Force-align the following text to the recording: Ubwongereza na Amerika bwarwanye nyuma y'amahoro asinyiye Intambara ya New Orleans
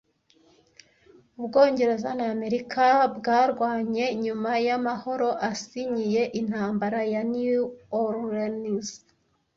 Ubwongereza 1.39 2.09
na 2.17 2.25
Amerika 2.35 2.83
bwarwanye 3.17 4.05
nyuma 4.23 4.51
y'amahoro 4.67 5.29
asinyiye 5.49 6.21
Intambara 6.41 6.99
ya 7.13 7.21
New 7.33 7.61
Orleans 8.03 8.89